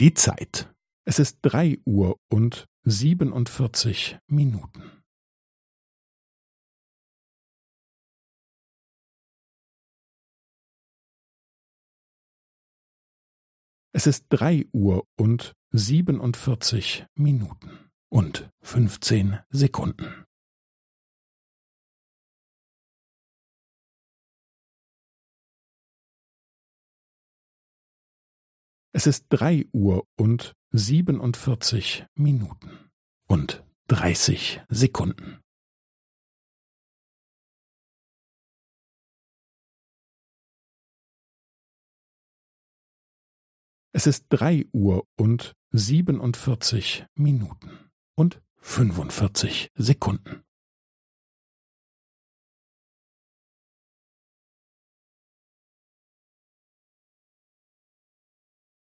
[0.00, 0.72] Die Zeit.
[1.04, 5.02] Es ist drei Uhr und siebenundvierzig Minuten.
[13.90, 20.27] Es ist drei Uhr und siebenundvierzig Minuten und fünfzehn Sekunden.
[28.98, 32.90] Es ist drei Uhr und siebenundvierzig Minuten
[33.28, 35.38] und dreißig Sekunden.
[43.92, 50.42] Es ist drei Uhr und siebenundvierzig Minuten und fünfundvierzig Sekunden.